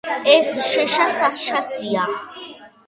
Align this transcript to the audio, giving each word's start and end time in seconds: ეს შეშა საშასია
ეს 0.35 0.53
შეშა 0.69 1.05
საშასია 1.19 2.11